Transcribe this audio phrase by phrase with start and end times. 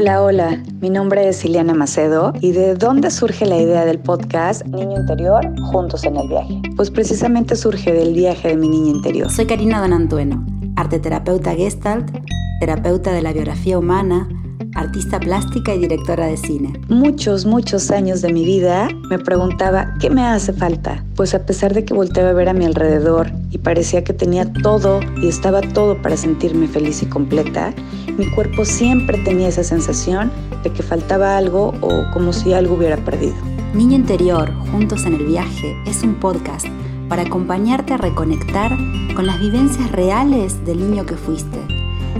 [0.00, 0.62] Hola, hola.
[0.80, 5.52] Mi nombre es Ileana Macedo y ¿de dónde surge la idea del podcast Niño Interior
[5.72, 6.62] Juntos en el Viaje?
[6.76, 9.28] Pues precisamente surge del viaje de mi niña interior.
[9.28, 10.46] Soy Karina Donantueno,
[10.76, 12.16] arteterapeuta gestalt,
[12.60, 14.28] terapeuta de la biografía humana,
[14.76, 16.80] artista plástica y directora de cine.
[16.88, 21.74] Muchos, muchos años de mi vida me preguntaba qué me hace falta, pues a pesar
[21.74, 25.60] de que volteaba a ver a mi alrededor y parecía que tenía todo y estaba
[25.60, 27.74] todo para sentirme feliz y completa,
[28.18, 30.32] mi cuerpo siempre tenía esa sensación
[30.64, 33.36] de que faltaba algo o como si algo hubiera perdido.
[33.74, 36.66] Niño Interior, Juntos en el Viaje, es un podcast
[37.08, 38.76] para acompañarte a reconectar
[39.14, 41.58] con las vivencias reales del niño que fuiste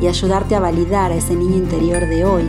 [0.00, 2.44] y ayudarte a validar a ese niño interior de hoy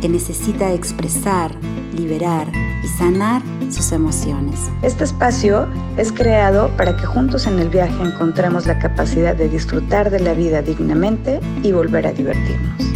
[0.00, 1.54] que necesita expresar,
[1.96, 2.50] liberar
[2.82, 4.70] y sanar sus emociones.
[4.82, 5.66] Este espacio
[5.96, 10.34] es creado para que juntos en el viaje encontremos la capacidad de disfrutar de la
[10.34, 12.90] vida dignamente y volver a divertirnos.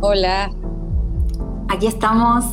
[0.00, 0.50] Hola.
[1.68, 2.44] Aquí estamos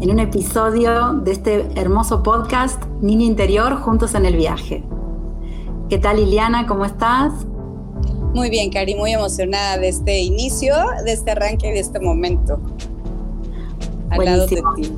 [0.00, 4.84] en un episodio de este hermoso podcast Niño Interior Juntos en el Viaje.
[5.88, 6.66] ¿Qué tal Liliana?
[6.66, 7.46] ¿Cómo estás?
[8.34, 12.60] Muy bien, Cari, muy emocionada de este inicio, de este arranque, de este momento.
[14.10, 14.92] Al lado de ti.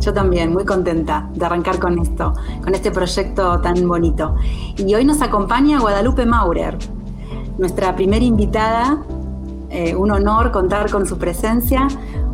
[0.00, 4.36] Yo también, muy contenta de arrancar con esto, con este proyecto tan bonito.
[4.76, 6.78] Y hoy nos acompaña Guadalupe Maurer,
[7.58, 9.02] nuestra primera invitada.
[9.70, 11.88] Eh, un honor contar con su presencia.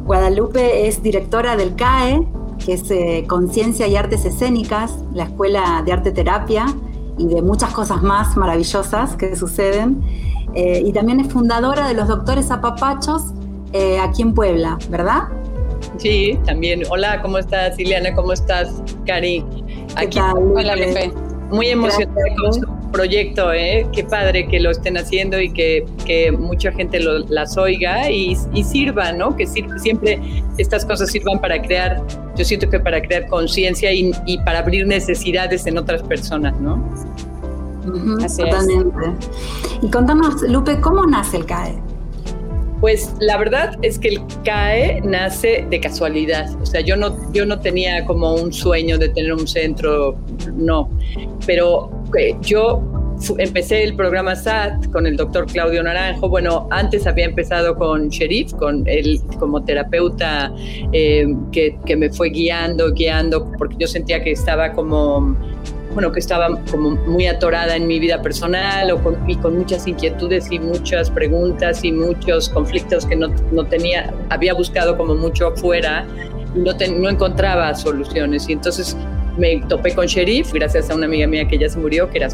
[0.05, 2.29] Guadalupe es directora del CAE,
[2.65, 6.67] que es eh, Conciencia y Artes Escénicas, la Escuela de Arte Terapia
[7.21, 10.03] y de muchas cosas más maravillosas que suceden.
[10.55, 13.35] Eh, y también es fundadora de los Doctores Apapachos
[13.73, 15.25] eh, aquí en Puebla, ¿verdad?
[15.99, 16.83] Sí, también.
[16.91, 18.15] Hola, ¿cómo estás, Ileana?
[18.15, 19.45] ¿Cómo estás, Cari?
[19.97, 21.13] Aquí, Hola, Lupe.
[21.51, 23.87] Muy emocionada con su proyecto, ¿eh?
[23.93, 28.37] Qué padre que lo estén haciendo y que, que mucha gente lo, las oiga y,
[28.53, 29.37] y, sirva, ¿no?
[29.37, 30.21] Que siempre
[30.59, 32.03] estas cosas sirvan para crear,
[32.37, 36.83] yo siento que para crear conciencia y, y, para abrir necesidades en otras personas, ¿no?
[38.37, 39.27] totalmente.
[39.83, 41.75] Y contanos, Lupe, ¿cómo nace el CAE?
[42.81, 46.51] Pues la verdad es que el CAE nace de casualidad.
[46.63, 50.17] O sea, yo no, yo no tenía como un sueño de tener un centro,
[50.55, 50.89] no.
[51.47, 52.83] Pero eh, yo
[53.39, 56.29] empecé el programa SAT con el doctor Claudio Naranjo.
[56.29, 60.53] Bueno, antes había empezado con Sheriff, con él como terapeuta
[60.93, 65.37] eh, que, que, me fue guiando, guiando, porque yo sentía que estaba como
[65.93, 70.51] bueno, que estaba como muy atorada en mi vida personal o y con muchas inquietudes
[70.53, 76.07] y muchas preguntas y muchos conflictos que no, no tenía, había buscado como mucho afuera
[76.55, 78.49] no, no encontraba soluciones.
[78.49, 78.97] Y entonces
[79.39, 82.29] me topé con Sheriff gracias a una amiga mía que ya se murió, que era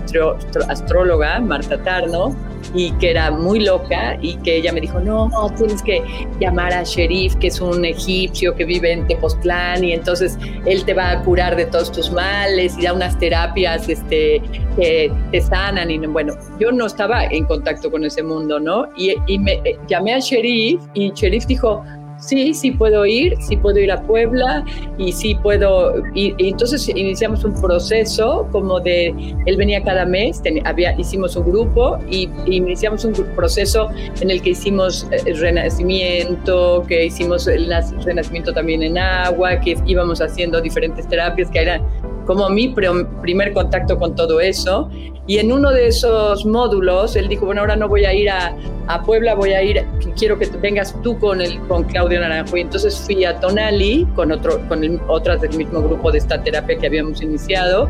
[0.69, 2.35] astróloga, Marta Tarno,
[2.75, 6.03] y que era muy loca y que ella me dijo, no, tienes que
[6.41, 10.95] llamar a Sheriff, que es un egipcio que vive en Tepoztlán y entonces él te
[10.95, 14.43] va a curar de todos tus males y da unas terapias este,
[14.77, 15.91] que te sanan.
[15.91, 18.89] Y bueno, yo no estaba en contacto con ese mundo, ¿no?
[18.97, 21.85] Y, y me eh, llamé a Sheriff y Sheriff dijo,
[22.19, 24.65] sí, sí puedo ir, sí puedo ir a Puebla
[24.99, 26.35] y sí puedo ir.
[26.39, 29.15] Y entonces iniciamos un proceso como de,
[29.47, 33.89] él venía cada mes, había, hicimos un grupo y, iniciamos un proceso
[34.21, 37.73] en el que hicimos el eh, renacimiento, que hicimos el
[38.05, 41.83] renacimiento también en agua, que íbamos haciendo diferentes terapias que eran
[42.27, 44.91] como mi primer contacto con todo eso.
[45.29, 48.57] Y en uno de esos módulos, él dijo, bueno, ahora no voy a ir a,
[48.87, 49.85] a Puebla, voy a ir,
[50.17, 52.57] quiero que vengas tú con, el, con Claudio Naranjo.
[52.57, 56.79] Y entonces fui a Tonali con, otro, con otras del mismo grupo de esta terapia
[56.79, 57.89] que habíamos iniciado.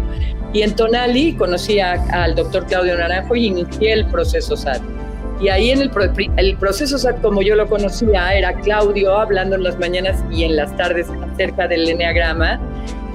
[0.53, 4.81] Y en Tonali conocí al doctor Claudio Naranjo y inicié el proceso SAT.
[5.39, 5.91] Y ahí en el,
[6.39, 10.57] el proceso SAT, como yo lo conocía, era Claudio hablando en las mañanas y en
[10.57, 12.59] las tardes acerca del enneagrama.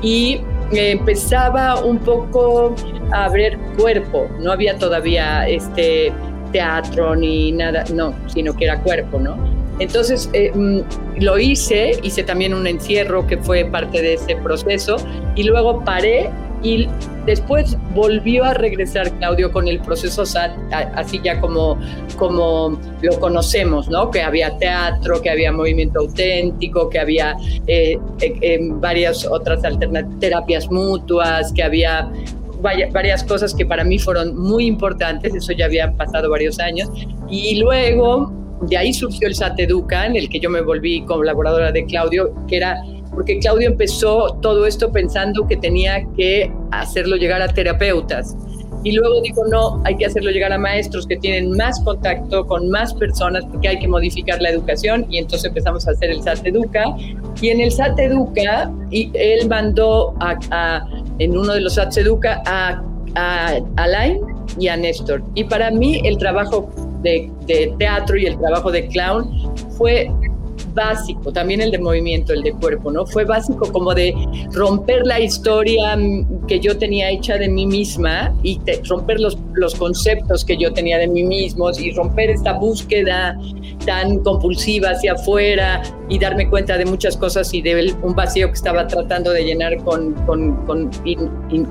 [0.03, 0.41] Y
[0.73, 2.75] empezaba un poco
[3.11, 6.13] a abrir cuerpo, no había todavía este
[6.51, 9.35] teatro ni nada, no, sino que era cuerpo, ¿no?
[9.79, 14.97] Entonces eh, mm, lo hice, hice también un encierro que fue parte de ese proceso
[15.35, 16.29] y luego paré
[16.63, 16.87] y
[17.25, 20.23] después volvió a regresar Claudio con el proceso
[20.71, 21.77] así ya como,
[22.17, 24.11] como lo conocemos, ¿no?
[24.11, 27.35] Que había teatro, que había movimiento auténtico, que había
[27.67, 29.61] eh, eh, varias otras
[30.19, 32.11] terapias mutuas, que había
[32.61, 36.89] varias cosas que para mí fueron muy importantes, eso ya habían pasado varios años,
[37.27, 38.31] y luego
[38.61, 42.33] de ahí surgió el SAT Educa, en el que yo me volví colaboradora de Claudio,
[42.47, 42.79] que era
[43.13, 48.35] porque Claudio empezó todo esto pensando que tenía que hacerlo llegar a terapeutas.
[48.83, 52.67] y luego dijo, no, hay que hacerlo llegar a maestros que tienen más contacto con
[52.69, 56.47] más personas porque hay que modificar la educación y entonces empezamos a hacer el SAT
[56.47, 56.85] Educa.
[57.39, 60.83] Y en el SAT Educa y él mandó a,
[61.19, 62.81] en uno de los SAT Educa a,
[63.15, 64.19] a Alain
[64.59, 65.21] y a Néstor.
[65.35, 66.67] Y para mí el trabajo
[67.03, 69.29] de, de teatro y el trabajo de clown
[69.77, 70.11] fue
[70.73, 73.05] básico, también el de movimiento, el de cuerpo, ¿no?
[73.05, 74.13] Fue básico como de
[74.53, 75.97] romper la historia
[76.47, 80.97] que yo tenía hecha de mí misma y romper los, los conceptos que yo tenía
[80.97, 83.37] de mí mismo y romper esta búsqueda
[83.85, 88.53] tan compulsiva hacia afuera y darme cuenta de muchas cosas y de un vacío que
[88.53, 90.91] estaba tratando de llenar con, con, con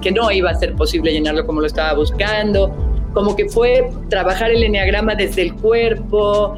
[0.00, 2.75] que no iba a ser posible llenarlo como lo estaba buscando.
[3.12, 6.56] Como que fue trabajar el enneagrama desde el cuerpo,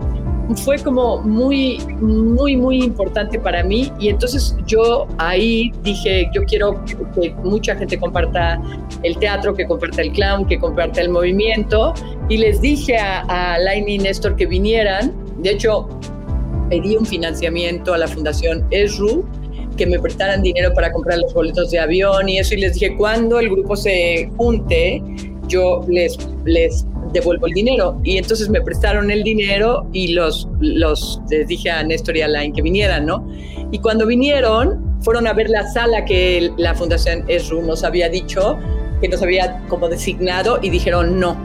[0.56, 3.92] fue como muy, muy, muy importante para mí.
[3.98, 6.84] Y entonces yo ahí dije, yo quiero
[7.14, 8.60] que mucha gente comparta
[9.02, 11.94] el teatro, que comparta el clown, que comparta el movimiento.
[12.28, 13.20] Y les dije a,
[13.54, 15.88] a Laini y Néstor que vinieran, de hecho
[16.68, 19.26] pedí un financiamiento a la Fundación ESRU
[19.76, 22.54] que me prestaran dinero para comprar los boletos de avión y eso.
[22.54, 25.02] Y les dije, cuando el grupo se junte,
[25.48, 28.00] yo les, les devuelvo el dinero.
[28.04, 32.28] Y entonces me prestaron el dinero y los, los les dije a Néstor y a
[32.28, 33.26] Lain que vinieran, ¿no?
[33.70, 38.58] Y cuando vinieron, fueron a ver la sala que la Fundación ESRU nos había dicho,
[39.00, 41.36] que nos había como designado, y dijeron no.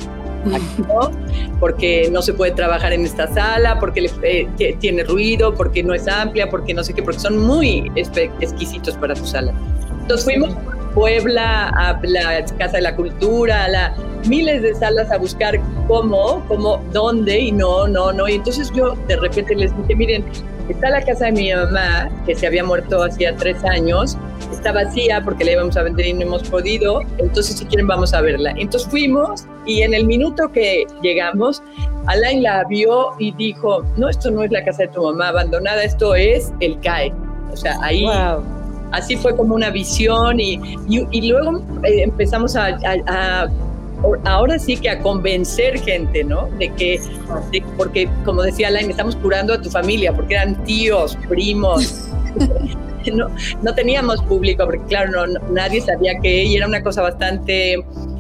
[0.87, 1.11] no
[1.59, 6.07] porque no se puede trabajar en esta sala, porque eh, tiene ruido, porque no es
[6.07, 9.53] amplia, porque no sé qué, porque son muy exquisitos para tu sala.
[10.01, 10.53] Entonces fuimos
[10.97, 13.95] Puebla, a la Casa de la Cultura, a la,
[14.27, 18.27] miles de salas a buscar cómo, cómo, dónde y no, no, no.
[18.27, 20.25] Y entonces yo de repente les dije, miren,
[20.69, 24.17] está la casa de mi mamá, que se había muerto hacía tres años,
[24.51, 28.15] está vacía porque la íbamos a vender y no hemos podido, entonces si quieren vamos
[28.15, 28.55] a verla.
[28.57, 31.61] Entonces fuimos y en el minuto que llegamos,
[32.07, 35.83] Alain la vio y dijo, no, esto no es la casa de tu mamá abandonada,
[35.83, 37.13] esto es el CAE.
[37.51, 38.03] O sea, ahí
[38.91, 43.49] así fue como una visión y, y, luego eh, empezamos a,
[44.25, 46.47] ahora sí que a convencer gente, ¿no?
[46.59, 46.99] De que,
[47.75, 52.09] porque como decía Alain, estamos curando a tu familia, porque eran tíos, primos.
[53.13, 53.27] no,
[53.61, 57.77] no teníamos público, porque claro, no, nadie sabía que y era una cosa bastante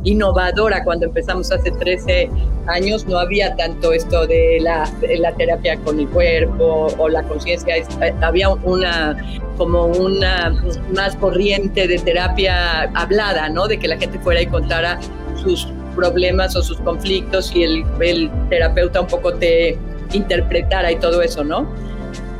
[0.07, 2.29] innovadora cuando empezamos hace 13
[2.67, 4.89] años, no había tanto esto de la,
[5.37, 7.75] terapia con el cuerpo o la conciencia,
[8.21, 9.17] había una
[9.57, 10.53] como una
[10.93, 13.67] más corriente de terapia hablada, ¿no?
[13.67, 14.99] De que la gente fuera y contara
[15.41, 19.77] sus problemas o sus conflictos y el, el terapeuta un poco te
[20.13, 21.67] interpretara y todo eso, ¿no?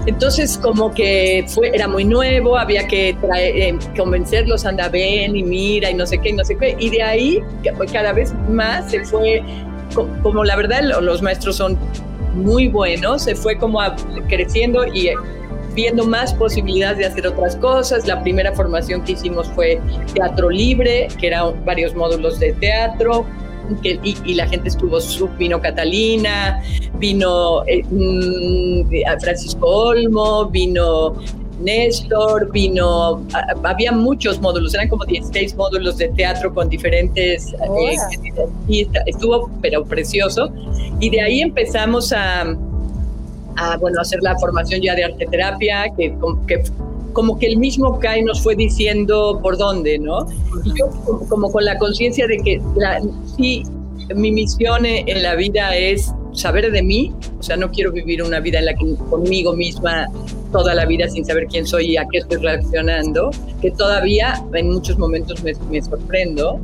[0.08, 5.92] Entonces, como que fue, era muy nuevo, había que eh, convencerlos, anda, ven y mira
[5.92, 6.78] y no sé qué, y no sé qué.
[6.80, 7.44] Y de ahí,
[7.92, 9.44] cada vez más se fue,
[10.24, 11.78] como la verdad, los maestros son
[12.36, 13.82] muy buenos, se fue como
[14.30, 15.10] creciendo y
[15.74, 18.08] viendo más posibilidades de hacer otras cosas.
[18.08, 19.80] La primera formación que hicimos fue
[20.14, 23.26] teatro libre, que eran varios módulos de teatro,
[23.84, 25.00] y, la gente estuvo,
[25.38, 26.62] vino Catalina,
[27.00, 31.16] vino eh, mm, Francisco Olmo, vino
[31.60, 33.26] Néstor, vino,
[33.64, 37.96] había muchos módulos, eran como 16 módulos de teatro con diferentes, eh,
[38.68, 40.50] y estuvo, pero precioso.
[41.00, 42.56] Y de ahí empezamos a,
[43.56, 46.16] a bueno, hacer la formación ya de arteterapia, que,
[46.48, 46.64] que
[47.18, 50.28] como que el mismo CAI nos fue diciendo por dónde, ¿no?
[50.64, 50.88] Y yo
[51.28, 53.02] como, con la conciencia de que la,
[53.36, 53.64] sí,
[54.16, 58.40] mi misión en la vida es saber de mí, o sea, no quiero vivir una
[58.40, 60.06] vida en la que conmigo misma
[60.52, 63.32] toda la vida sin saber quién soy y a qué estoy reaccionando,
[63.64, 66.60] que todavía en muchos momentos me, me sorprendo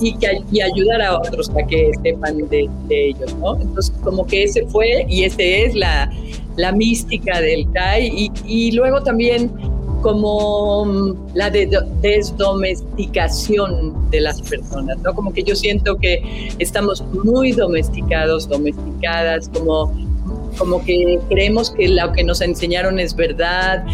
[0.00, 3.60] y, que, y ayudar a otros a que sepan de, de, ellos, ¿no?
[3.60, 6.10] Entonces, como que ese fue y ese es la,
[6.56, 9.50] la mística del CAI y, y luego también
[10.00, 15.14] como mm, la desdomesticación de las personas, ¿no?
[15.14, 19.92] Como que yo siento que estamos muy domesticados, domesticadas, como,
[20.58, 23.84] como que creemos que lo que nos enseñaron es verdad,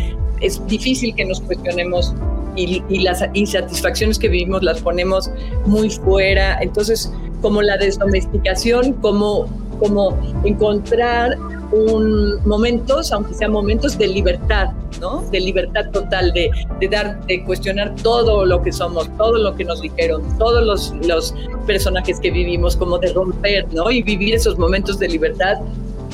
[0.41, 2.15] es difícil que nos cuestionemos
[2.57, 5.31] y, y, las insatisfacciones que vivimos las ponemos
[5.67, 6.59] muy fuera.
[6.63, 9.47] Entonces, como la desdomesticación, como,
[9.79, 11.37] como encontrar
[11.73, 15.23] un, momentos, aunque sean momentos de libertad, ¿no?
[15.31, 16.50] De libertad total, de,
[16.81, 20.95] de, dar, de cuestionar todo lo que somos, todo lo que nos dijeron, todos los,
[21.07, 21.35] los
[21.67, 23.91] personajes que vivimos, como de romper, ¿no?
[23.91, 25.59] Y vivir esos momentos de libertad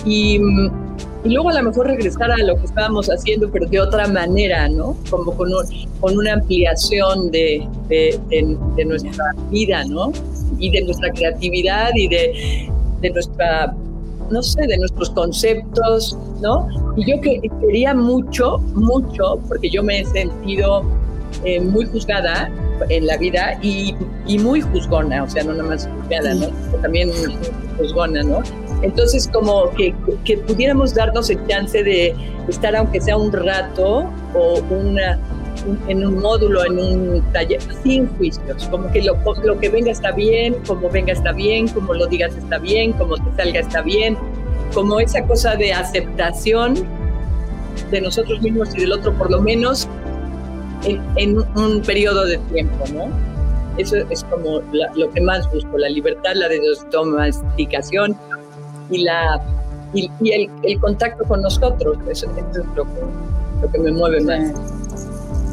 [0.04, 0.36] y,
[1.24, 4.68] y luego a lo mejor regresar a lo que estábamos haciendo, pero de otra manera,
[4.68, 4.96] ¿no?
[5.10, 5.50] Como con,
[6.00, 8.18] con una ampliación de, de,
[8.76, 10.12] de, nuestra vida, ¿no?
[10.58, 12.68] y de nuestra creatividad y de,
[13.00, 13.74] de nuestra
[14.32, 16.66] no sé, de nuestros conceptos, ¿no?
[16.96, 20.82] Y yo que quería mucho, mucho, porque yo me he sentido
[21.44, 22.50] eh, muy juzgada
[22.88, 23.94] en la vida y,
[24.26, 26.48] y, muy juzgona, o sea, no nada más juzgada, ¿no?
[26.80, 27.10] También
[27.78, 28.40] juzgona, ¿no?
[28.82, 32.14] Entonces, como que, que, pudiéramos darnos el chance de
[32.48, 35.18] estar, aunque sea un rato, o una,
[35.88, 40.12] en un módulo, en un taller, sin juicios, como que lo, lo que venga está
[40.12, 44.16] bien, como venga está bien, como lo digas está bien, como te salga está bien,
[44.74, 46.74] como esa cosa de aceptación
[47.90, 49.88] de nosotros mismos y del otro, por lo menos
[50.84, 53.08] en, un periodo de tiempo, ¿no?
[53.78, 54.60] Eso es como
[54.94, 56.48] lo que más busco, la libertad, la
[56.90, 58.16] domesticación
[58.90, 59.40] y, la,
[59.94, 61.96] y, el, el, contacto con nosotros.
[62.10, 63.00] Eso, es lo que,
[63.62, 64.81] lo que me mueve más.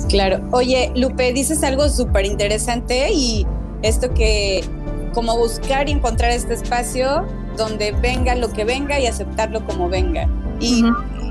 [0.08, 0.40] Claro.
[0.52, 3.46] Oye, Lupe, dices algo súper interesante y
[3.82, 4.64] esto que
[5.14, 7.26] como buscar y encontrar este espacio
[7.58, 10.28] donde venga lo que venga y aceptarlo como venga.
[10.60, 10.84] Y,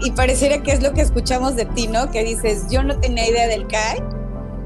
[0.02, 2.10] y pareciera que es lo que escuchamos de ti, ¿no?
[2.10, 4.02] Que dices, yo no tenía idea del CAI,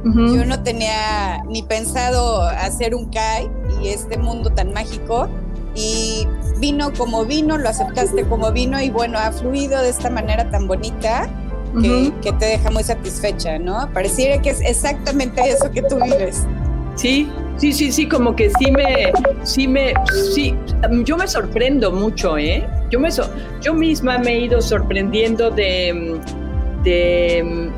[0.05, 3.49] yo no tenía ni pensado hacer un CAI
[3.83, 5.29] y este mundo tan mágico,
[5.75, 6.27] y
[6.59, 10.69] vino como vino, lo aceptaste como vino y bueno, ha fluido de esta manera tan
[10.69, 11.29] bonita
[11.81, 13.89] que, que te deja muy satisfecha, ¿no?
[13.93, 16.47] Pareciera que es exactamente eso que tú vives.
[16.95, 19.13] Sí, sí, sí, sí, como que sí me,
[19.43, 19.95] sí me,
[20.35, 20.55] sí,
[21.05, 22.67] yo me sorprendo mucho, ¿eh?
[22.91, 23.09] Yo, me
[23.63, 26.21] yo misma me he ido sorprendiendo de,
[26.85, 27.71] de,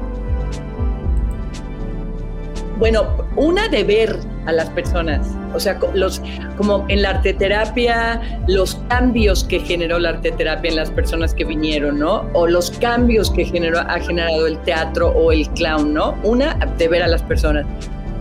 [2.78, 3.04] bueno,
[3.36, 6.20] una de ver a las personas, o sea, los,
[6.56, 11.98] como en la arteterapia, los cambios que generó la arteterapia en las personas que vinieron,
[11.98, 12.28] ¿no?
[12.34, 16.14] O los cambios que generó, ha generado el teatro o el clown, ¿no?
[16.22, 17.66] Una, de ver a las personas.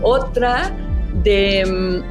[0.02, 0.70] Otra,
[1.22, 2.02] de,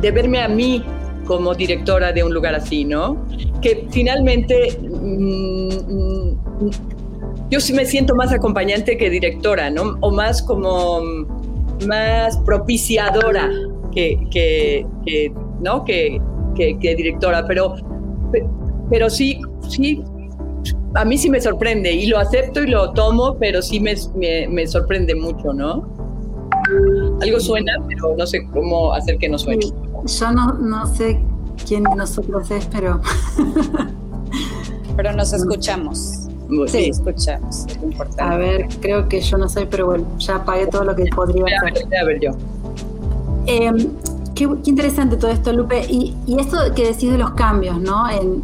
[0.00, 0.84] de verme a mí
[1.28, 3.26] como directora de un lugar así, ¿no?
[3.60, 6.70] Que finalmente mm, mm,
[7.50, 9.96] yo sí me siento más acompañante que directora, ¿no?
[10.00, 11.00] O más como
[11.86, 13.50] más propiciadora
[13.92, 15.84] que, que, ¿no?
[15.84, 16.20] Que,
[16.56, 17.74] que, directora, pero,
[18.90, 20.02] pero sí, sí,
[20.94, 24.48] a mí sí me sorprende y lo acepto y lo tomo, pero sí me, me,
[24.48, 25.88] me sorprende mucho, ¿no?
[27.22, 29.66] Algo suena, pero no sé cómo hacer que no suene.
[29.66, 31.20] Yo no, no sé
[31.66, 33.00] quién de nosotros es, pero...
[34.96, 36.27] pero nos escuchamos.
[36.66, 38.22] Sí, escuchamos, es importante.
[38.22, 41.44] A ver, creo que yo no sé, pero bueno, ya apagué todo lo que podría
[41.44, 41.86] hacer.
[42.00, 42.30] A ver, yo.
[43.46, 43.76] Em,
[44.34, 45.84] qué, interesante todo esto, Lupe.
[45.88, 48.08] Y, y, esto que decís de los cambios, ¿no?
[48.10, 48.42] En,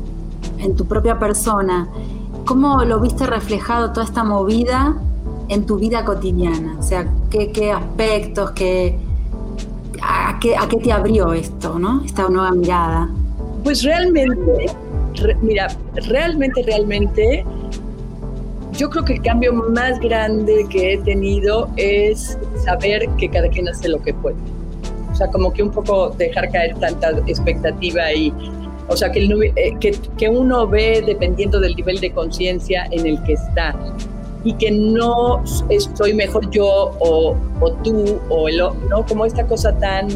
[0.58, 1.88] en tu propia persona.
[2.44, 4.96] ¿Cómo lo viste reflejado toda esta movida
[5.48, 6.76] en tu vida cotidiana?
[6.78, 8.98] O sea, ¿qué, qué aspectos, qué,
[10.02, 12.02] a, qué, a qué te abrió esto, ¿no?
[12.04, 13.08] Esta nueva mirada.
[13.62, 14.66] Pues realmente,
[15.40, 15.68] mira,
[16.06, 17.46] realmente, realmente
[18.76, 23.68] yo creo que el cambio más grande que he tenido es saber que cada quien
[23.68, 24.36] hace lo que puede.
[25.12, 28.32] O sea, como que un poco dejar caer tanta expectativa y,
[28.88, 29.24] o sea, que,
[29.56, 33.76] eh, que, que uno ve dependiendo del nivel de conciencia en el que está
[34.44, 36.66] y que no soy mejor yo
[37.00, 40.08] o, o, tú o el no como esta cosa tan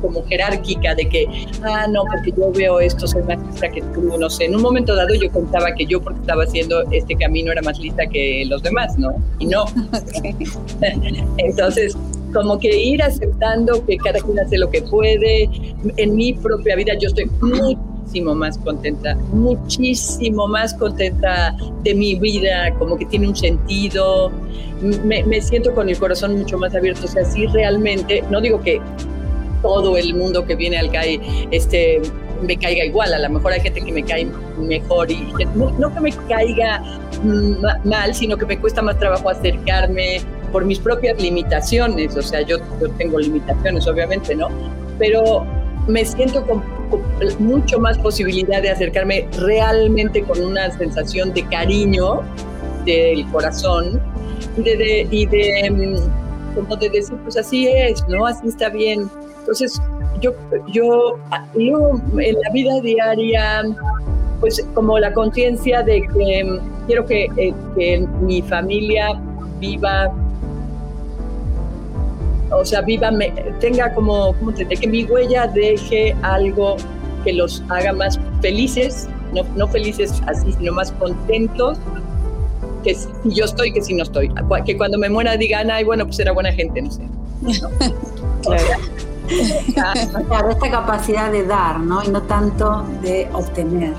[0.00, 1.26] como jerárquica de que
[1.62, 4.46] ah no porque yo veo esto soy más lista que tú no sé.
[4.46, 7.78] En un momento dado yo contaba que yo porque estaba haciendo este camino era más
[7.78, 9.64] lista que los demás no y no.
[11.38, 11.96] Entonces
[12.34, 15.48] como que ir aceptando que cada quien hace lo que puede.
[15.96, 17.78] En mi propia vida yo estoy muy
[18.14, 24.30] muchísimo más contenta, muchísimo más contenta de mi vida, como que tiene un sentido,
[25.04, 28.60] me, me siento con el corazón mucho más abierto, o sea, sí realmente, no digo
[28.60, 28.80] que
[29.62, 32.02] todo el mundo que viene al CAI este,
[32.42, 34.28] me caiga igual, a lo mejor hay gente que me cae
[34.58, 36.82] mejor y no, no que me caiga
[37.84, 40.20] mal, sino que me cuesta más trabajo acercarme
[40.52, 44.48] por mis propias limitaciones, o sea, yo, yo tengo limitaciones obviamente, ¿no?
[45.00, 45.44] Pero
[45.86, 46.62] me siento con,
[47.38, 52.20] mucho más posibilidad de acercarme realmente con una sensación de cariño
[52.84, 54.00] del corazón
[54.56, 58.26] y de, y de, mm, como de decir, pues así es, ¿no?
[58.26, 59.08] Así está bien.
[59.40, 59.80] Entonces,
[60.20, 60.32] yo,
[60.68, 61.18] yo,
[61.56, 63.62] yo en la vida diaria,
[64.40, 69.20] pues como la conciencia de que mm, quiero que, eh, que mi familia
[69.58, 70.12] viva
[72.50, 73.10] o sea, viva,
[73.60, 76.76] tenga como, ¿cómo te que mi huella deje algo
[77.24, 81.78] que los haga más felices, no, no felices así, sino más contentos
[82.84, 84.30] que si yo estoy que si no estoy.
[84.64, 87.02] Que cuando me muera digan, ay, bueno, pues era buena gente, no sé.
[90.26, 92.04] claro, esta capacidad de dar, ¿no?
[92.04, 93.94] Y no tanto de obtener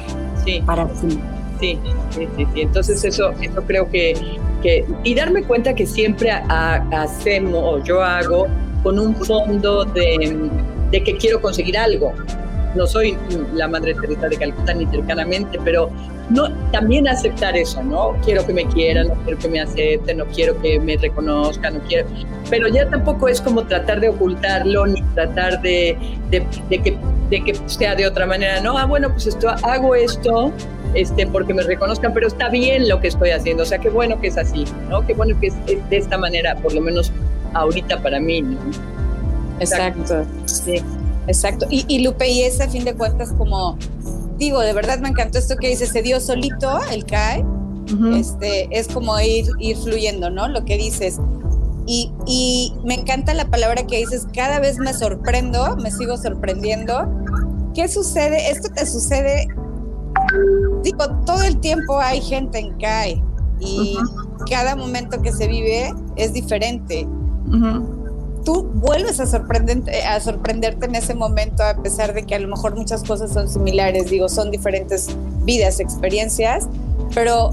[0.45, 0.61] sí.
[0.65, 1.19] para sí.
[1.59, 4.13] Sí, sí, sí, Entonces eso, eso creo que,
[4.65, 8.47] que, y darme cuenta que siempre hacemos, o yo hago,
[8.81, 10.49] con un fondo de,
[10.89, 12.13] de que quiero conseguir algo.
[12.73, 13.15] No soy
[13.53, 15.91] la madre Teresa de Calcuta ni cercanamente, pero
[16.31, 18.17] no, también aceptar eso, ¿no?
[18.25, 21.79] Quiero que me quieran, no quiero que me acepten, no quiero que me reconozcan, no
[21.81, 22.07] quiero,
[22.49, 25.95] pero ya tampoco es como tratar de ocultarlo ni tratar de,
[26.31, 26.43] de,
[26.81, 26.97] que,
[27.29, 30.51] de que sea de otra manera, no, ah, bueno, pues esto, hago esto
[30.95, 34.19] este, porque me reconozcan, pero está bien lo que estoy haciendo, o sea, qué bueno
[34.19, 35.05] que es así, ¿no?
[35.05, 37.11] Qué bueno que es, de esta manera, por lo menos
[37.53, 38.57] ahorita para mí, ¿no?
[39.59, 40.25] Exacto.
[40.45, 40.81] Sí.
[41.27, 41.65] Exacto.
[41.69, 43.77] Y, y Lupe, y ese a fin de cuentas como
[44.37, 47.45] digo, de verdad me encantó esto que dice, se dio solito el CAE.
[48.17, 50.47] este, es como ir, ir fluyendo, ¿no?
[50.47, 51.19] Lo que dices.
[51.87, 57.07] Y, y, me encanta la palabra que dices, cada vez me sorprendo, me sigo sorprendiendo.
[57.75, 58.49] ¿Qué sucede?
[58.49, 59.47] Esto te sucede,
[60.85, 63.21] digo, todo el tiempo hay gente en CAE
[63.59, 63.97] y
[64.49, 67.07] cada momento que se vive es diferente.
[68.45, 72.47] Tú vuelves a sorprenderte, a sorprenderte en ese momento, a pesar de que a lo
[72.47, 75.07] mejor muchas cosas son similares, digo, son diferentes
[75.43, 76.67] vidas, experiencias,
[77.15, 77.51] pero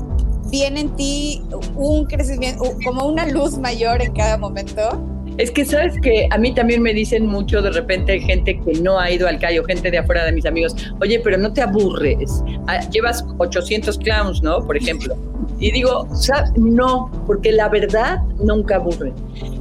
[0.51, 1.43] viene en ti
[1.77, 5.01] un crecimiento, como una luz mayor en cada momento.
[5.39, 8.99] Es que sabes que a mí también me dicen mucho de repente gente que no
[8.99, 12.43] ha ido al Cayo, gente de afuera de mis amigos, oye, pero no te aburres,
[12.67, 14.65] ah, llevas 800 clowns, ¿no?
[14.67, 15.17] Por ejemplo.
[15.59, 16.09] Y digo,
[16.57, 19.13] no, porque la verdad nunca aburre.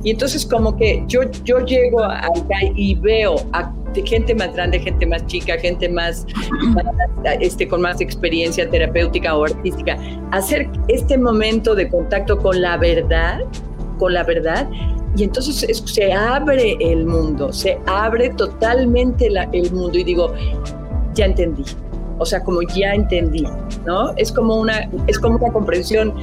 [0.04, 3.74] Y entonces como que yo, yo llego acá y veo a
[4.06, 6.26] gente más grande, gente más chica, gente más,
[7.40, 9.98] este, con más experiencia terapéutica o artística,
[10.32, 13.42] hacer este momento de contacto con la verdad,
[13.98, 14.70] con la verdad,
[15.16, 20.34] y entonces se abre el mundo, se abre totalmente el mundo y digo,
[21.14, 21.64] ya entendí,
[22.18, 23.46] o sea, como ya entendí,
[23.86, 24.14] ¿no?
[24.16, 26.14] Es como una, es como una comprensión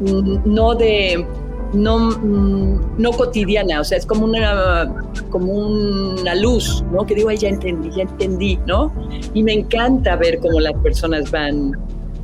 [0.00, 1.24] mm, no de,
[1.72, 4.92] no, mm, no cotidiana, o sea, es como una,
[5.30, 7.06] como una luz, ¿no?
[7.06, 8.92] Que digo, Ay, ya entendí, ya entendí, ¿no?
[9.34, 11.78] Y me encanta ver cómo las personas van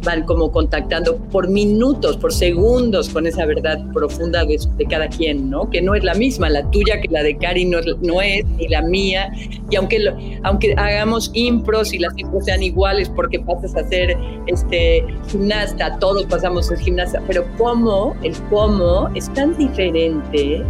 [0.05, 4.59] van como contactando por minutos, por segundos con esa verdad profunda de,
[4.89, 5.69] cada quien, ¿no?
[5.71, 8.69] Que no es la misma, la tuya que la de Cari no, no es, ni
[8.69, 9.33] la mía.
[9.71, 15.05] Y aunque, aunque hagamos impros y las impros sean iguales porque pasas a ser este,
[15.29, 20.63] gimnasta, todos pasamos a ser gimnasta, pero cómo, el cómo es tan diferente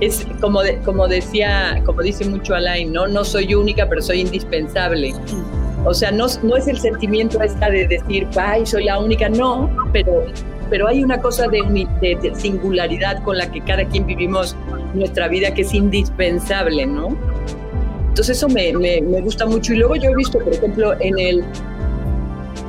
[0.00, 3.08] es como, como decía, como dice mucho Alain, ¿no?
[3.08, 5.12] No soy única, pero soy indispensable.
[5.88, 9.74] O sea, no, no es el sentimiento esta de decir, ay, soy la única, no,
[9.90, 10.26] pero,
[10.68, 11.62] pero hay una cosa de,
[12.02, 14.54] de, singularidad con la que cada quien vivimos
[14.92, 17.16] nuestra vida que es indispensable, ¿no?
[18.08, 19.72] Entonces eso me, me, me, gusta mucho.
[19.72, 21.42] Y luego yo he visto, por ejemplo, en el,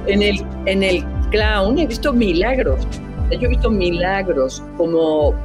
[0.08, 2.88] en el, en el clown, he visto milagros.
[3.32, 5.36] Yo he visto milagros, como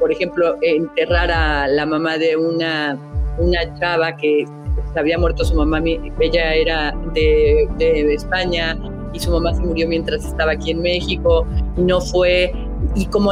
[0.00, 2.96] por ejemplo enterrar a la mamá de una,
[3.38, 4.46] una chava que
[4.96, 5.82] había muerto su mamá,
[6.20, 7.68] ella era de,
[8.14, 8.76] España
[9.12, 12.52] y su mamá se murió mientras estaba aquí en México y no fue,
[12.94, 13.30] y como,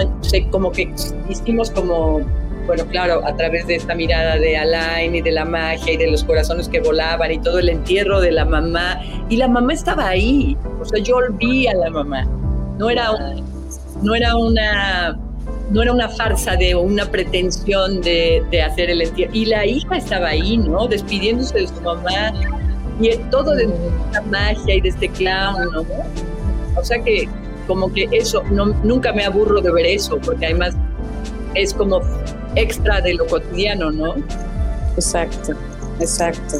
[0.51, 0.93] como que
[1.29, 2.21] hicimos como,
[2.67, 6.11] bueno, claro, a través de esta mirada de Alain y de la magia y de
[6.11, 10.09] los corazones que volaban y todo el entierro de la mamá, y la mamá estaba
[10.09, 12.27] ahí, o sea, yo vi a la mamá,
[12.79, 13.11] no era,
[14.03, 15.19] no era una
[15.73, 19.33] no era una farsa de una pretensión de, hacer el entierro.
[19.35, 20.87] Y la hija estaba ahí, ¿no?
[20.87, 22.33] Despidiéndose de su mamá.
[23.01, 25.85] Y todo de esta magia y de este clown, ¿no?
[26.77, 27.29] O sea que
[27.67, 30.75] como que eso, no, nunca me aburro de ver eso, porque además
[31.55, 32.01] es como
[32.55, 34.15] extra de lo cotidiano, ¿no?
[34.95, 35.53] Exacto,
[36.01, 36.57] exacto.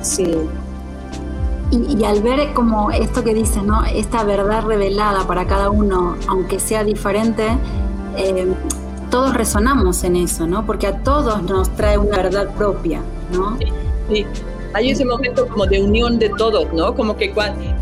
[0.00, 0.36] Sí.
[1.70, 3.84] Y, y, al ver como esto que dice, ¿no?
[3.84, 7.44] Esta verdad revelada para cada uno, aunque sea diferente,
[8.16, 8.46] eh,
[9.10, 10.66] todos resonamos en eso, ¿no?
[10.66, 13.00] Porque a todos nos trae una verdad propia,
[13.32, 13.58] ¿no?
[14.10, 14.24] Sí,
[14.74, 16.94] Hay ese momento como de unión de todos, ¿no?
[16.94, 17.32] Como que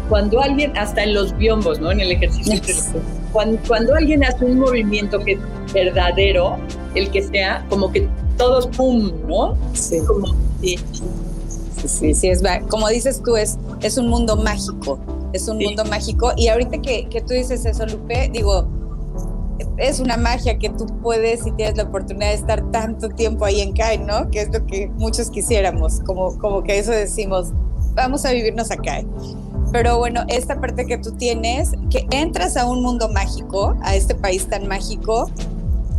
[0.09, 1.91] cuando, alguien, hasta en los biombos, ¿no?
[1.91, 3.01] En el ejercicio,
[3.33, 6.57] cuando, cuando alguien hace un movimiento que es verdadero,
[6.95, 8.09] el que sea, como que
[8.39, 9.57] todos, ¡pum!, ¿no?
[9.73, 9.99] Sí.
[10.07, 10.29] Como,
[10.61, 10.79] sí.
[11.87, 14.99] Sí, sí, es como dices tú, es, es un mundo mágico,
[15.33, 16.33] es un mundo mágico.
[16.37, 18.69] Y ahorita que, que tú dices eso, Lupe, digo,
[19.79, 23.61] es una magia que tú puedes si tienes la oportunidad de estar tanto tiempo ahí
[23.61, 24.31] en CAI, ¿no?
[24.31, 27.53] Que es lo que muchos quisiéramos, como, como que eso decimos,
[27.95, 29.03] vamos a vivirnos acá.
[29.73, 34.15] Pero bueno, esta parte que tú tienes, que entras a un mundo mágico, a este
[34.15, 35.31] país tan mágico,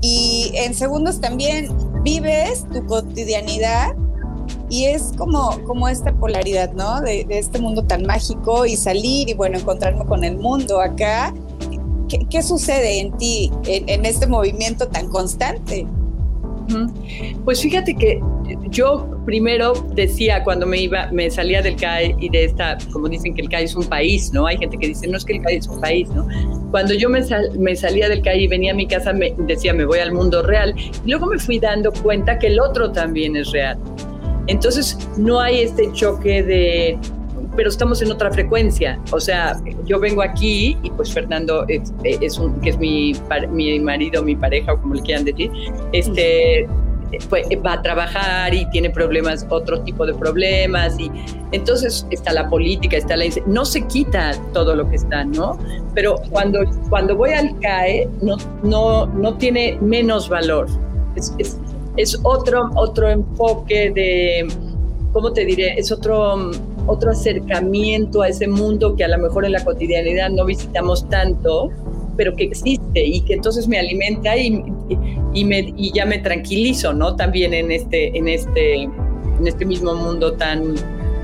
[0.02, 1.70] y en segundos también
[2.04, 3.96] vives tu cotidianidad
[4.70, 7.02] y es como, como esta polaridad, ¿no?
[7.02, 11.34] De, este mundo tan mágico y salir y bueno, encontrarme con el mundo acá.
[12.08, 15.86] ¿Qué, sucede en ti, en, este movimiento tan constante?
[17.46, 18.22] Pues fíjate que
[18.70, 23.34] yo primero decía cuando me iba, me salía del CAE y de esta, como dicen
[23.34, 24.48] que el CAE es un país, ¿no?
[24.48, 26.28] Hay gente que dice, no es que el CAE es un país, ¿no?
[26.72, 27.22] Cuando yo me,
[27.58, 30.44] me salía del CAE y venía a mi casa, me decía, me voy al mundo
[30.44, 30.76] real.
[31.06, 33.78] Y luego me fui dando cuenta que el otro también es real.
[34.48, 36.98] Entonces, no hay este choque de,
[37.58, 39.00] pero estamos en otra frecuencia.
[39.12, 43.14] O sea, yo vengo aquí y pues Fernando es, un, que es mi,
[43.50, 45.52] mi marido, mi pareja o como le quieran decir,
[45.92, 46.70] este,
[47.30, 51.10] pues, va a trabajar y tiene problemas, otro tipo de problemas y
[51.52, 55.58] entonces está la política, está la no se quita todo lo que está, ¿no?
[55.96, 60.68] Pero cuando cuando voy al CAE no no no tiene menos valor.
[61.16, 61.58] Es, es,
[61.96, 64.48] es otro otro enfoque de
[65.14, 65.80] ¿cómo te diré?
[65.80, 66.52] Es otro
[66.88, 71.72] otro acercamiento a ese mundo que a lo mejor en la cotidianidad no visitamos tanto
[72.18, 74.62] pero que existe y que entonces me alimenta y,
[75.34, 77.16] y, me, y ya me tranquilizo, ¿no?
[77.16, 80.76] También en este, en este, en este mismo mundo tan,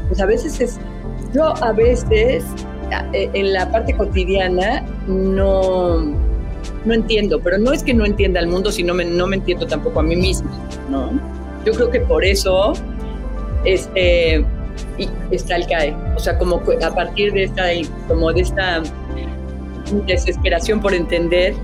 [0.08, 0.80] pues a veces es,
[1.34, 2.46] yo a veces
[3.14, 6.02] eh, en la parte cotidiana no,
[6.86, 9.66] no entiendo, pero no es que no entienda el mundo, sino me, no me entiendo
[9.66, 10.50] tampoco a mí mismo,
[10.90, 11.10] ¿no?
[11.66, 12.74] Yo creo que por eso
[13.66, 14.46] este,
[14.98, 17.64] y está el CAE, o sea, como a partir de esta,
[18.08, 18.82] como de esta
[20.06, 21.56] desesperación por entender,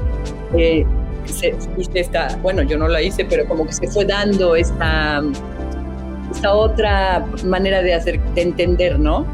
[0.55, 0.85] eh,
[1.25, 1.55] se
[1.93, 5.21] esta, bueno, yo no la hice, pero como que se fue dando esta,
[6.31, 9.25] esta otra manera de hacer, de entender, ¿no?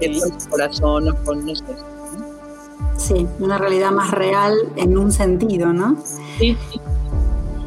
[0.00, 1.84] El corazón o con nosotros.
[2.96, 5.96] Sí, una realidad más real en un sentido, ¿no?
[6.38, 6.56] Sí.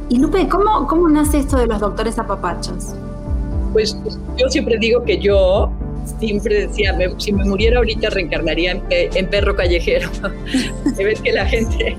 [0.10, 2.96] Y Lupe, ¿cómo, cómo nace esto de los doctores apapachos?
[3.72, 3.98] Pues
[4.38, 5.72] yo siempre digo que yo
[6.20, 10.10] siempre decía, si me muriera ahorita reencarnaría en, perro callejero.
[10.98, 11.96] ves que la gente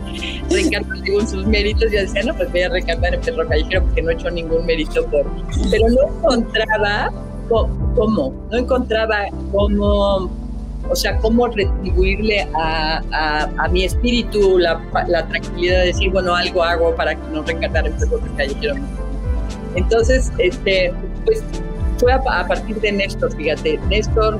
[0.51, 4.03] reencarna según sus méritos, ya decía, no, pues voy a reencarnar en perro callejero porque
[4.03, 5.27] no he hecho ningún mérito por...
[5.71, 7.13] Pero no encontraba
[7.49, 10.31] cómo, no encontraba cómo,
[10.89, 13.03] o sea, cómo retribuirle a,
[13.59, 17.87] a, mi espíritu la, la, tranquilidad de decir, bueno, algo hago para que no reencarnar
[17.87, 18.75] en perro callejero.
[19.75, 20.93] Entonces, este,
[21.25, 21.43] pues
[21.99, 23.79] fue a, partir de Néstor, fíjate.
[23.89, 24.39] Néstor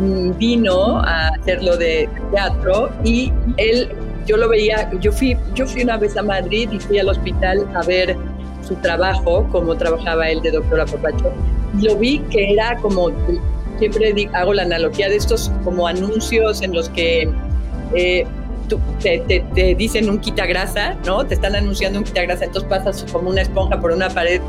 [0.00, 3.90] mm, vino a hacerlo de teatro y él,
[4.26, 7.68] yo lo veía, yo fui, yo fui una vez a Madrid y fui al hospital
[7.74, 8.16] a ver
[8.66, 11.32] su trabajo, como trabajaba él de doctora Papacho,
[11.78, 13.10] y lo vi que era como,
[13.78, 17.28] siempre hago la analogía de estos como anuncios en los que
[17.94, 18.24] eh,
[19.00, 21.24] te, dicen un quitagrasa, ¿no?
[21.26, 24.40] Te están anunciando un quitagrasa, entonces pasas como una esponja por una pared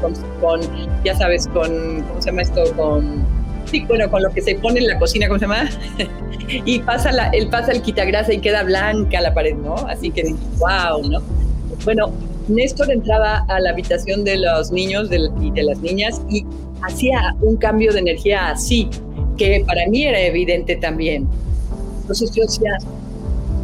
[0.41, 0.61] con,
[1.03, 2.63] ya sabes, con, ¿cómo se llama esto?
[2.75, 3.25] Con,
[3.65, 5.69] sí, bueno, con lo que se pone en la cocina, ¿cómo se llama?
[6.65, 9.75] y pasa la, él pasa el quitagrasa y queda blanca la pared, ¿no?
[9.87, 11.21] Así que wow, ¿no?
[11.85, 12.11] Bueno,
[12.47, 15.09] Néstor entraba a la habitación de los niños
[15.41, 16.45] y de las niñas y
[16.81, 18.89] hacía un cambio de energía así,
[19.37, 21.27] que para mí era evidente también.
[22.01, 22.77] Entonces yo decía,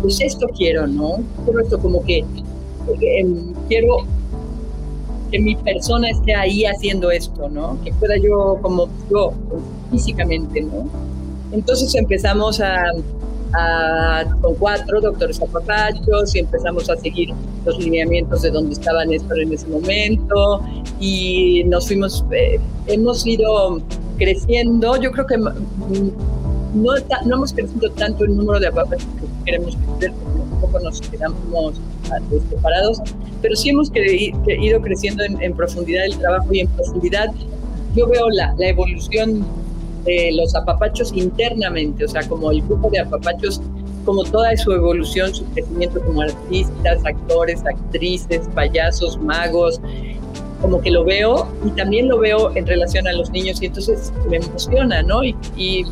[0.02, 1.18] pues esto quiero, ¿no?
[1.46, 2.24] Quiero esto como que
[3.02, 4.06] em, quiero
[5.32, 7.78] que mi persona esté ahí haciendo esto, ¿no?
[7.84, 9.34] Que pueda yo como yo
[9.92, 10.90] físicamente, ¿no?
[11.52, 12.92] Entonces empezamos a,
[14.42, 17.30] con cuatro doctores apapachos y empezamos a seguir
[17.66, 20.62] los lineamientos de donde estaba Néstor en ese momento
[21.00, 23.82] y nos fuimos, eh, hemos ido
[24.20, 25.38] creciendo, yo creo que
[26.74, 26.94] no,
[27.34, 29.08] hemos crecido tanto el número de apapachos
[29.46, 31.76] queremos crecer, porque un poco nos quedamos
[32.50, 33.02] separados,
[33.42, 37.32] pero sí hemos ido creciendo en, profundidad el trabajo y en profundidad.
[37.96, 39.46] Yo veo la, la evolución
[40.06, 43.62] de los apapachos internamente, o sea, como el grupo de apapachos,
[44.06, 49.82] como toda su evolución, su crecimiento como artistas, actores, actrices, payasos, magos,
[50.62, 54.12] como que lo veo y también lo veo en relación a los niños y entonces
[54.30, 55.24] me emociona, ¿no?
[55.24, 55.86] Y,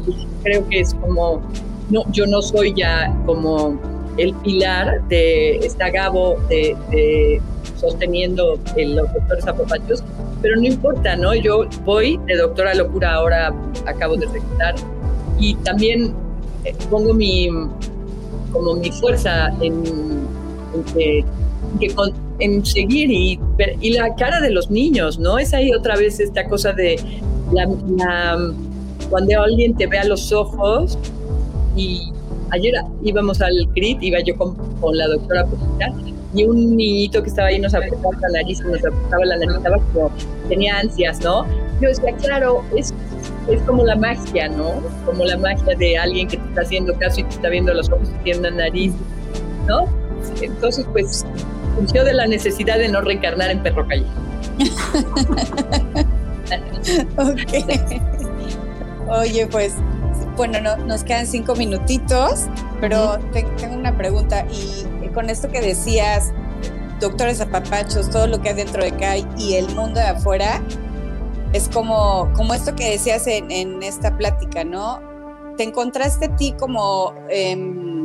[0.44, 1.42] creo que es como
[1.90, 3.78] no, yo no soy ya como
[4.18, 7.42] el pilar de esta Gabo de,
[7.76, 10.04] sosteniendo los doctores apopachos,
[10.42, 11.36] pero no importa, ¿no?
[11.36, 13.54] Yo voy de doctora locura ahora,
[13.86, 14.76] acabo de regresar,
[15.40, 16.14] y también
[16.64, 17.50] eh, pongo mi,
[18.52, 19.84] como mi fuerza en,
[20.74, 21.26] en,
[22.64, 23.40] seguir y,
[23.82, 25.38] y la cara de los niños, ¿no?
[25.38, 27.00] Es ahí otra vez esta cosa de
[27.52, 27.68] la,
[29.10, 30.98] cuando alguien te ve a los ojos
[31.76, 32.12] y
[32.52, 34.56] ayer íbamos al CRIT, iba yo con,
[34.94, 35.94] la doctora Posita,
[36.34, 39.78] y un niñito que estaba ahí nos apretaba la nariz, nos apretaba la nariz, estaba
[39.94, 40.12] como,
[40.50, 41.46] tenía ansias, ¿no?
[41.82, 42.94] Yo decía, claro, es,
[43.50, 44.82] es como la magia, ¿no?
[45.06, 47.90] Como la magia de alguien que te está haciendo caso y te está viendo los
[47.90, 48.94] ojos y tiene una nariz,
[49.68, 49.88] ¿no?
[50.42, 51.26] Entonces, pues,
[51.78, 54.06] surgió de la necesidad de no reencarnar en perro calle.
[57.18, 57.54] ok.
[59.10, 59.76] Oye, pues,
[60.36, 62.48] bueno, no, nos quedan cinco minutitos,
[62.82, 66.34] pero tengo una pregunta y con esto que decías,
[67.00, 70.62] doctores apapachos, todo lo que hay dentro de acá y el mundo de afuera,
[71.54, 75.02] es como, como esto que decías en, esta plática, ¿no?
[75.58, 77.97] Te encontraste a ti como em,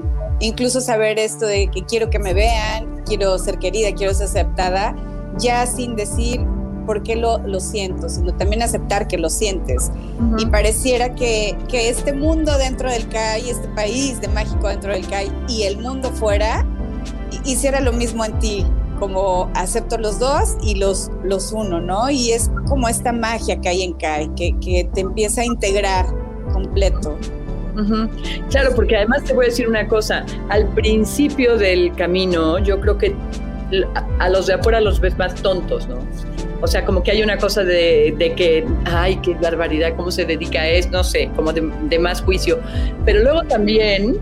[0.42, 4.94] incluso saber esto de que quiero que me vean, quiero ser querida, quiero ser aceptada,
[5.38, 6.40] ya sin decir
[6.84, 9.90] por qué lo, lo siento, sino también aceptar que lo sientes.
[10.38, 15.06] Y pareciera que, que, este mundo dentro del CAI, este país de mágico dentro del
[15.06, 16.66] CAI y el mundo fuera,
[17.44, 18.66] hiciera lo mismo en ti,
[18.98, 22.10] como acepto los dos y los, los uno, ¿no?
[22.10, 26.06] Y es como esta magia que hay en CAI, que, que te empieza a integrar
[26.52, 27.16] completo.
[28.50, 32.98] Claro, porque además te voy a decir una cosa, al principio del camino yo creo
[32.98, 33.14] que
[34.18, 35.98] a los de afuera los ves más tontos, ¿no?
[36.60, 40.60] O sea, como que hay una cosa de, que, ay, qué barbaridad, cómo se dedica
[40.60, 42.60] a eso, no sé, como de, de más juicio.
[43.04, 44.16] Pero luego también,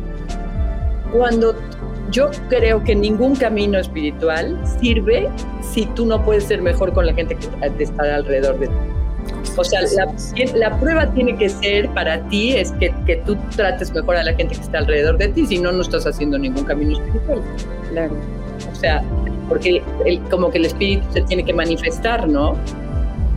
[1.13, 1.55] cuando
[2.11, 5.29] yo creo que ningún camino espiritual sirve
[5.61, 9.00] si tú no puedes ser mejor con la gente que está alrededor de ti.
[9.57, 9.81] O sea,
[10.55, 14.35] la, prueba tiene que ser para ti es que, que, tú trates mejor a la
[14.35, 17.43] gente que está alrededor de ti, si no, no estás haciendo ningún camino espiritual.
[17.91, 18.15] Claro.
[18.71, 19.03] O sea,
[19.49, 22.57] porque el, como que el espíritu se tiene que manifestar, ¿no?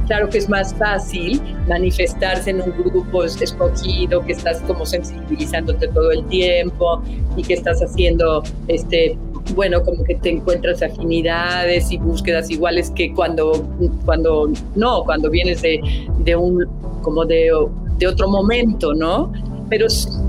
[0.08, 6.12] Claro que es más fácil manifestarse en un grupo escogido, que estás como sensibilizándote todo
[6.12, 7.02] el tiempo
[7.38, 9.17] y que estás haciendo, este,
[9.56, 13.65] bueno, como que te encuentras afinidades y búsquedas iguales que cuando,
[14.06, 15.82] cuando no, cuando vienes de,
[16.19, 16.65] de un,
[17.01, 17.51] como de,
[17.97, 19.32] de otro momento, ¿no?
[19.69, 19.88] Pero,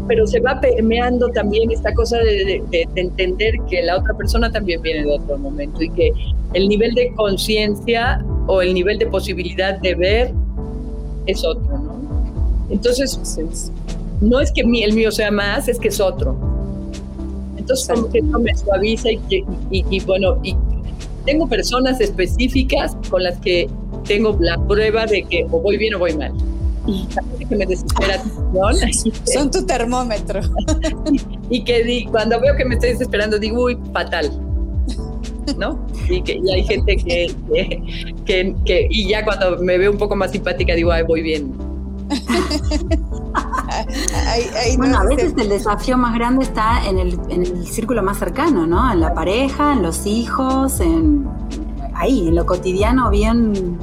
[0.09, 4.81] pero se va permeando también esta cosa de, de, entender que la otra persona también
[4.83, 6.13] viene de otro momento y que
[6.55, 10.33] el nivel de conciencia o el nivel de posibilidad de ver
[11.27, 11.95] es otro, ¿no?
[12.71, 13.19] Entonces,
[14.21, 16.54] no es que el mío sea más, es que es otro.
[17.65, 20.55] Entonces, como que eso me suaviza y, bueno, y
[21.25, 23.71] tengo personas específicas con las que
[24.07, 26.35] tengo la prueba de que o voy bien o voy mal.
[26.87, 27.07] Y
[27.47, 28.23] que me desespera
[29.33, 30.43] Son tu termómetro.
[31.49, 34.31] y que cuando veo que me estoy desesperando, digo, uy, fatal.
[35.57, 35.87] ¿no?
[36.11, 37.35] Y, que, y hay gente que,
[38.27, 41.51] que, que, y ya cuando me veo un poco más simpática digo, ay, voy bien.
[44.77, 48.67] bueno, a veces el desafío más grande está en el, en el círculo más cercano,
[48.67, 48.93] ¿no?
[48.93, 51.27] En la pareja, en los hijos, en
[51.95, 53.79] ahí, en lo cotidiano, bien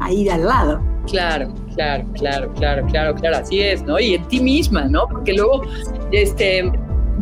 [0.00, 0.80] ahí de al lado.
[1.06, 3.98] Claro, claro, claro, claro, claro, claro, así es, ¿no?
[4.00, 5.06] Y en ti misma, ¿no?
[5.08, 5.62] Porque luego,
[6.10, 6.72] este,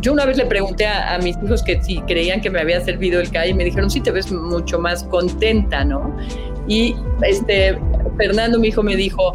[0.01, 3.21] yo una vez le pregunté a, mis hijos que si creían que me había servido
[3.21, 6.15] el CAI y me dijeron, sí, te ves mucho más contenta, ¿no?
[6.67, 7.77] Y este,
[8.17, 9.31] Fernando, mi hijo, me dijo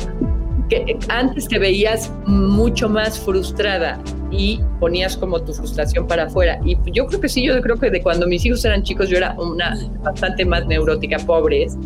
[0.70, 6.58] que antes te veías mucho más frustrada y ponías como tu frustración para afuera.
[6.64, 9.18] Y yo creo que sí, yo creo que de cuando mis hijos eran chicos yo
[9.18, 11.76] era una bastante más neurótica, pobres,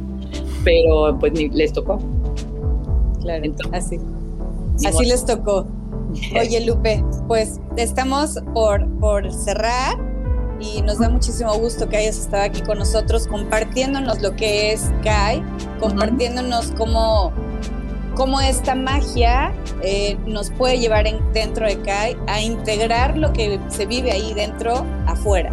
[0.62, 1.98] pero pues ni les tocó.
[3.22, 3.98] Claro, así.
[4.86, 5.66] Así les tocó.
[6.40, 9.98] Oye, Lupe, pues estamos por, por cerrar
[10.60, 14.90] y nos da muchísimo gusto que hayas estado aquí con nosotros compartiéndonos lo que es
[15.02, 15.42] CAI,
[15.80, 17.32] compartiéndonos cómo,
[18.14, 23.87] cómo esta magia eh, nos puede llevar dentro de CAI a integrar lo que se
[23.87, 25.50] vive ahí dentro afuera.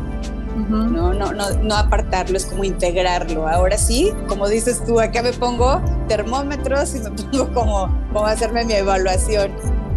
[0.70, 3.48] no, no, no, no apartarlo, es como integrarlo.
[3.48, 8.66] Ahora sí, como dices tú, acá me pongo termómetros y me pongo como, como hacerme
[8.66, 9.52] mi evaluación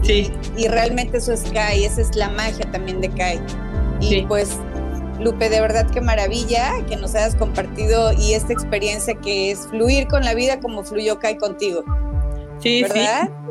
[0.05, 0.31] Sí.
[0.57, 3.41] Y realmente eso es Kai, esa es la magia también de Kai.
[4.01, 4.59] Y pues,
[5.21, 10.07] Lupe, de verdad qué maravilla que nos hayas compartido y esta experiencia que es fluir
[10.09, 11.85] con la vida como fluyó Kai contigo.
[12.65, 13.01] Sí, sí.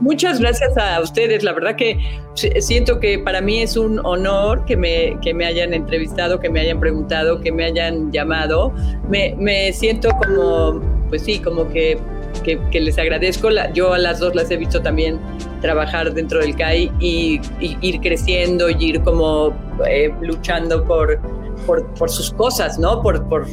[0.01, 1.43] Muchas gracias a ustedes.
[1.43, 1.99] La verdad que
[2.33, 6.61] siento que para mí es un honor que me, que me hayan entrevistado, que me
[6.61, 8.73] hayan preguntado, que me hayan llamado.
[9.07, 11.99] Me, me siento como, pues sí, como que
[12.41, 13.49] que, les agradezco.
[13.73, 15.19] yo a las dos las he visto también
[15.61, 19.53] trabajar dentro del CAI y, ir creciendo y ir como
[19.87, 21.19] eh, luchando por,
[21.67, 23.01] por, sus cosas, ¿no?
[23.01, 23.45] Por, por,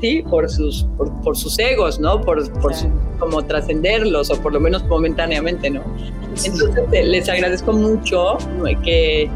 [0.00, 2.20] sí, por sus, por, sus egos, ¿no?
[2.20, 2.72] Por, por
[3.18, 5.82] como trascenderlos o por lo menos momentáneamente, ¿no?
[6.22, 6.60] Entonces
[6.92, 8.36] eh, les agradezco mucho
[8.82, 9.30] que,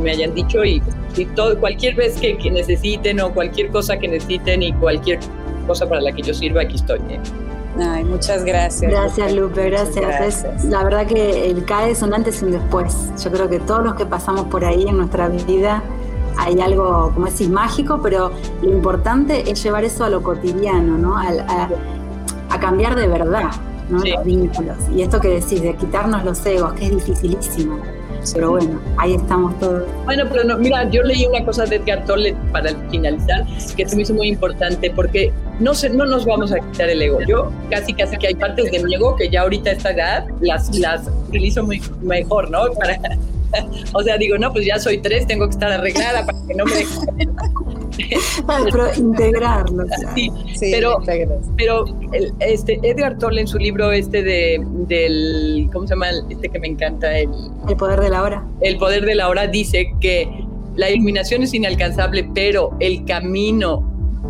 [0.00, 0.82] me hayan dicho y,
[1.36, 5.20] todo, cualquier vez que, necesiten o cualquier cosa que necesiten y cualquier
[5.66, 6.98] cosa para la que yo sirva, aquí estoy.
[7.08, 7.20] ¿eh?
[7.78, 8.90] Ay, muchas gracias.
[8.90, 10.64] Gracias, Lupe, gracias.
[10.64, 13.10] la verdad que el CAE es un antes y un después.
[13.22, 15.82] Yo creo que todos los que pasamos por ahí en nuestra vida
[16.36, 18.30] hay algo, como decís, mágico, pero
[18.62, 21.16] lo importante es llevar eso a lo cotidiano, ¿no?
[21.16, 21.68] A,
[22.50, 23.50] a, cambiar de verdad
[23.90, 23.98] ¿no?
[23.98, 24.76] los vínculos.
[24.94, 27.78] Y esto que decís, de quitarnos los egos, que es dificilísimo.
[28.32, 29.84] Pero bueno, ahí estamos todos.
[30.04, 33.44] Bueno, pero no, mira, yo leí una cosa de Edgar Tolle para finalizar
[33.76, 37.02] que se me hizo muy importante porque no, se, no nos vamos a quitar el
[37.02, 37.18] ego.
[37.26, 40.26] Yo casi, casi que hay partes de mi ego que ya ahorita a esta edad
[40.40, 42.72] las, las utilizo muy mejor, ¿no?
[42.72, 42.98] Para,
[43.92, 46.64] o sea, digo, no, pues ya soy tres, tengo que estar arreglada para que no
[46.64, 46.72] me
[48.72, 49.84] pero integrarlo.
[50.14, 50.30] Sí,
[50.72, 50.98] pero,
[51.56, 51.84] pero
[52.40, 56.06] este, Edgar Tolle en su libro este de, del, ¿cómo se llama?
[56.28, 57.30] Este que me encanta, el,
[57.68, 58.44] el poder de la hora.
[58.60, 60.28] El poder de la hora dice que
[60.76, 63.88] la iluminación es inalcanzable, pero el camino,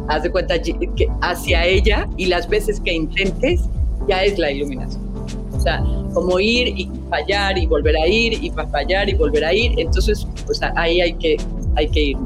[0.09, 0.77] haz de cuenta, que
[1.23, 3.63] hacia ella y las veces que intentes,
[4.09, 5.04] ya es la iluminación.
[5.65, 9.55] O sea, como ir y fallar y volver a ir y fallar y volver a
[9.55, 9.73] ir.
[9.81, 11.39] Entonces, pues ahí hay que,
[11.75, 12.19] hay que ir.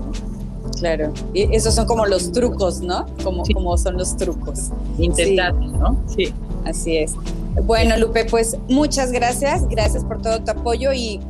[0.81, 3.07] Claro, y esos son como los trucos, ¿no?
[3.22, 4.70] Como, como son los trucos.
[4.98, 6.03] Intentar, ¿no?
[6.09, 6.33] Sí.
[6.64, 7.14] Así es.
[7.62, 11.20] Bueno, Lupe, pues muchas gracias, gracias por todo tu apoyo y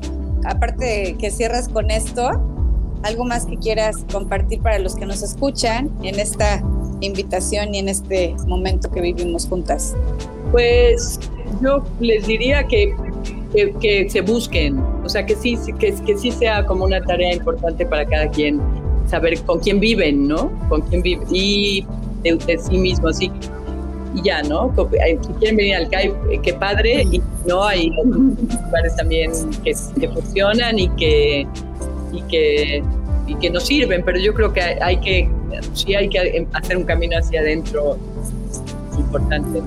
[0.46, 2.30] aparte que cierras con esto,
[3.02, 6.62] algo más que quieras compartir para los que nos escuchan en esta
[7.00, 9.94] invitación y en este momento que vivimos juntas.
[10.52, 11.20] Pues
[11.62, 12.94] yo les diría que,
[13.80, 17.86] que, se busquen, o sea, que sí, que, que sí sea como una tarea importante
[17.86, 18.60] para cada quien
[19.08, 20.50] saber con quién viven, ¿no?
[20.68, 21.84] Con quién viven y
[22.22, 23.30] de, sí mismo, así
[24.14, 24.72] y ya, ¿no?
[25.22, 29.32] Si quieren venir al CAI, eh, qué padre, y no, hay lugares también
[29.62, 31.46] que, que funcionan y que,
[32.12, 32.82] y que,
[33.26, 35.28] y que nos sirven, pero yo creo que hay que,
[35.74, 37.98] sí hay que hacer un camino hacia adentro
[38.98, 39.62] importante.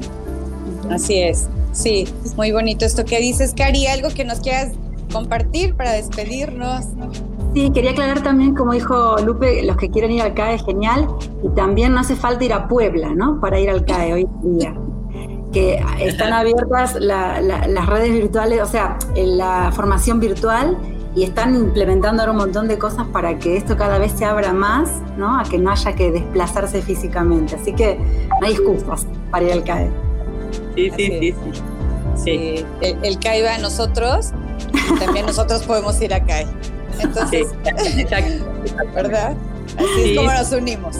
[0.89, 4.71] Así es, sí, muy bonito esto que dices, Cari, algo que nos quieras
[5.11, 6.85] compartir para despedirnos.
[7.53, 11.07] Sí, quería aclarar también, como dijo Lupe, los que quieren ir al CAE es genial
[11.43, 13.41] y también no hace falta ir a Puebla, ¿no?
[13.41, 14.73] Para ir al CAE hoy en día.
[15.51, 20.77] Que están abiertas las redes virtuales, o sea, la formación virtual
[21.13, 24.53] y están implementando ahora un montón de cosas para que esto cada vez se abra
[24.53, 25.37] más, ¿no?
[25.37, 27.55] A que no haya que desplazarse físicamente.
[27.55, 27.97] Así que
[28.39, 29.91] no hay excusas para ir al CAE.
[30.75, 31.35] Sí, sí, sí,
[32.23, 32.65] sí.
[32.81, 34.31] El, el, CAE va a nosotros
[34.73, 36.47] y también nosotros podemos ir a CAE.
[36.99, 37.47] Entonces,
[38.95, 39.35] ¿verdad?
[39.77, 40.97] Así es como nos unimos.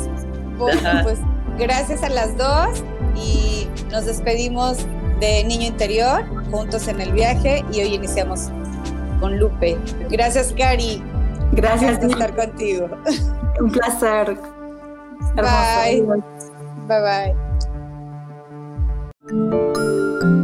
[0.57, 1.19] pues
[1.57, 2.83] gracias a las dos
[3.15, 4.77] y nos despedimos
[5.19, 8.49] de Niño Interior juntos en el viaje y hoy iniciamos
[9.19, 9.77] con Lupe.
[10.09, 11.01] Gracias, Cari.
[11.53, 12.89] Gracias por estar contigo.
[13.59, 14.37] Un placer.
[15.35, 16.03] Bye.
[16.87, 17.50] Bye bye.
[19.31, 20.40] Música